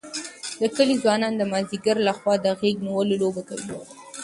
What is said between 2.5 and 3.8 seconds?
غېږ نیونې لوبه کوي.